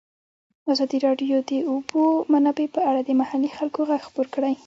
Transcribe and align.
ازادي 0.71 0.97
راډیو 1.07 1.35
د 1.43 1.47
د 1.49 1.51
اوبو 1.69 2.01
منابع 2.31 2.67
په 2.75 2.81
اړه 2.89 3.01
د 3.03 3.09
محلي 3.21 3.49
خلکو 3.57 3.79
غږ 3.89 4.01
خپور 4.07 4.27
کړی. 4.35 4.53